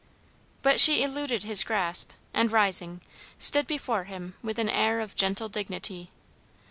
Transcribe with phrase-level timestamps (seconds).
[0.63, 3.01] But she eluded his grasp, and rising,
[3.37, 6.09] stood before him with an air of gentle dignity.